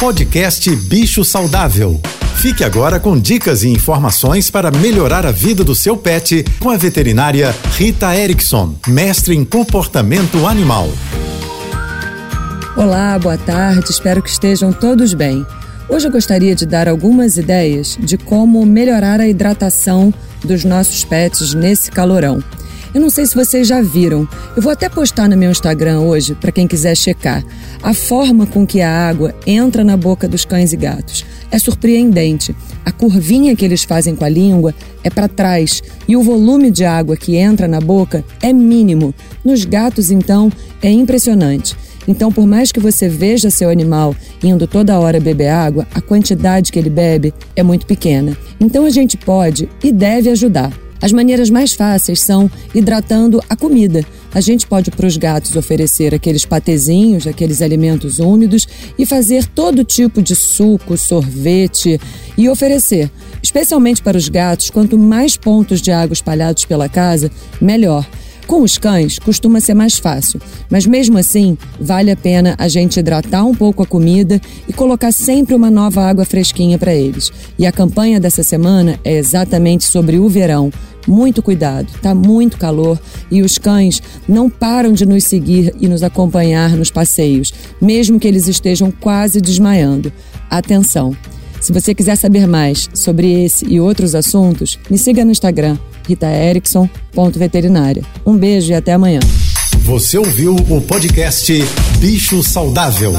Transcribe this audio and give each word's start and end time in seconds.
Podcast 0.00 0.74
Bicho 0.74 1.22
Saudável. 1.26 2.00
Fique 2.36 2.64
agora 2.64 2.98
com 2.98 3.20
dicas 3.20 3.62
e 3.64 3.68
informações 3.68 4.50
para 4.50 4.70
melhorar 4.70 5.26
a 5.26 5.30
vida 5.30 5.62
do 5.62 5.74
seu 5.74 5.94
pet 5.94 6.42
com 6.58 6.70
a 6.70 6.76
veterinária 6.78 7.54
Rita 7.76 8.16
Erickson, 8.16 8.74
mestre 8.86 9.36
em 9.36 9.44
comportamento 9.44 10.46
animal. 10.46 10.88
Olá, 12.74 13.18
boa 13.18 13.36
tarde, 13.36 13.90
espero 13.90 14.22
que 14.22 14.30
estejam 14.30 14.72
todos 14.72 15.12
bem. 15.12 15.44
Hoje 15.86 16.08
eu 16.08 16.12
gostaria 16.12 16.54
de 16.54 16.64
dar 16.64 16.88
algumas 16.88 17.36
ideias 17.36 17.98
de 18.00 18.16
como 18.16 18.64
melhorar 18.64 19.20
a 19.20 19.28
hidratação 19.28 20.14
dos 20.42 20.64
nossos 20.64 21.04
pets 21.04 21.52
nesse 21.52 21.90
calorão. 21.90 22.42
Eu 22.92 23.00
não 23.00 23.08
sei 23.08 23.24
se 23.24 23.36
vocês 23.36 23.68
já 23.68 23.80
viram. 23.80 24.28
Eu 24.56 24.62
vou 24.62 24.72
até 24.72 24.88
postar 24.88 25.28
no 25.28 25.36
meu 25.36 25.50
Instagram 25.50 26.00
hoje 26.00 26.34
para 26.34 26.50
quem 26.50 26.66
quiser 26.66 26.96
checar. 26.96 27.44
A 27.82 27.94
forma 27.94 28.46
com 28.46 28.66
que 28.66 28.80
a 28.80 29.08
água 29.08 29.34
entra 29.46 29.84
na 29.84 29.96
boca 29.96 30.26
dos 30.26 30.44
cães 30.44 30.72
e 30.72 30.76
gatos 30.76 31.24
é 31.52 31.58
surpreendente. 31.58 32.54
A 32.84 32.90
curvinha 32.90 33.54
que 33.54 33.64
eles 33.64 33.84
fazem 33.84 34.16
com 34.16 34.24
a 34.24 34.28
língua 34.28 34.74
é 35.04 35.10
para 35.10 35.28
trás 35.28 35.82
e 36.08 36.16
o 36.16 36.22
volume 36.22 36.70
de 36.70 36.84
água 36.84 37.16
que 37.16 37.36
entra 37.36 37.68
na 37.68 37.80
boca 37.80 38.24
é 38.42 38.52
mínimo. 38.52 39.14
Nos 39.44 39.64
gatos, 39.64 40.10
então, 40.10 40.50
é 40.82 40.90
impressionante. 40.90 41.76
Então, 42.08 42.32
por 42.32 42.46
mais 42.46 42.72
que 42.72 42.80
você 42.80 43.08
veja 43.08 43.50
seu 43.50 43.68
animal 43.70 44.16
indo 44.42 44.66
toda 44.66 44.98
hora 44.98 45.20
beber 45.20 45.48
água, 45.48 45.86
a 45.94 46.00
quantidade 46.00 46.72
que 46.72 46.78
ele 46.78 46.90
bebe 46.90 47.32
é 47.54 47.62
muito 47.62 47.86
pequena. 47.86 48.36
Então, 48.58 48.84
a 48.84 48.90
gente 48.90 49.16
pode 49.16 49.68
e 49.82 49.92
deve 49.92 50.28
ajudar. 50.30 50.72
As 51.02 51.12
maneiras 51.12 51.48
mais 51.48 51.72
fáceis 51.72 52.20
são 52.20 52.50
hidratando 52.74 53.42
a 53.48 53.56
comida. 53.56 54.04
A 54.32 54.40
gente 54.40 54.66
pode 54.66 54.90
para 54.90 55.06
os 55.06 55.16
gatos 55.16 55.56
oferecer 55.56 56.14
aqueles 56.14 56.44
patezinhos, 56.44 57.26
aqueles 57.26 57.62
alimentos 57.62 58.18
úmidos 58.18 58.66
e 58.98 59.04
fazer 59.04 59.46
todo 59.46 59.82
tipo 59.82 60.22
de 60.22 60.36
suco, 60.36 60.96
sorvete 60.96 62.00
e 62.36 62.48
oferecer. 62.48 63.10
Especialmente 63.42 64.02
para 64.02 64.18
os 64.18 64.28
gatos, 64.28 64.70
quanto 64.70 64.98
mais 64.98 65.36
pontos 65.36 65.80
de 65.80 65.90
água 65.90 66.12
espalhados 66.12 66.64
pela 66.64 66.88
casa, 66.88 67.30
melhor. 67.60 68.06
Com 68.46 68.62
os 68.62 68.76
cães, 68.76 69.16
costuma 69.16 69.60
ser 69.60 69.74
mais 69.74 69.96
fácil, 69.96 70.40
mas 70.68 70.84
mesmo 70.84 71.16
assim, 71.16 71.56
vale 71.80 72.10
a 72.10 72.16
pena 72.16 72.56
a 72.58 72.66
gente 72.66 72.98
hidratar 72.98 73.44
um 73.44 73.54
pouco 73.54 73.80
a 73.80 73.86
comida 73.86 74.40
e 74.68 74.72
colocar 74.72 75.12
sempre 75.12 75.54
uma 75.54 75.70
nova 75.70 76.02
água 76.02 76.24
fresquinha 76.24 76.76
para 76.76 76.92
eles. 76.92 77.30
E 77.56 77.64
a 77.64 77.70
campanha 77.70 78.18
dessa 78.18 78.42
semana 78.42 78.98
é 79.04 79.16
exatamente 79.16 79.84
sobre 79.84 80.18
o 80.18 80.28
verão. 80.28 80.72
Muito 81.06 81.42
cuidado, 81.42 81.92
tá 82.00 82.14
muito 82.14 82.56
calor 82.56 82.98
e 83.30 83.42
os 83.42 83.58
cães 83.58 84.02
não 84.28 84.50
param 84.50 84.92
de 84.92 85.06
nos 85.06 85.24
seguir 85.24 85.74
e 85.80 85.88
nos 85.88 86.02
acompanhar 86.02 86.70
nos 86.76 86.90
passeios, 86.90 87.52
mesmo 87.80 88.20
que 88.20 88.28
eles 88.28 88.48
estejam 88.48 88.90
quase 88.90 89.40
desmaiando. 89.40 90.12
Atenção! 90.48 91.16
Se 91.60 91.72
você 91.72 91.94
quiser 91.94 92.16
saber 92.16 92.46
mais 92.46 92.88
sobre 92.94 93.44
esse 93.44 93.66
e 93.66 93.78
outros 93.78 94.14
assuntos, 94.14 94.78
me 94.88 94.96
siga 94.96 95.24
no 95.24 95.30
Instagram, 95.30 95.76
ritaerickson.veterinária. 96.08 98.02
Um 98.24 98.36
beijo 98.36 98.72
e 98.72 98.74
até 98.74 98.94
amanhã. 98.94 99.20
Você 99.84 100.16
ouviu 100.16 100.54
o 100.54 100.80
podcast 100.80 101.52
Bicho 101.98 102.42
Saudável. 102.42 103.12